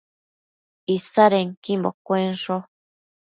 Isannequimbo 0.95 1.89
cuensho 2.05 2.55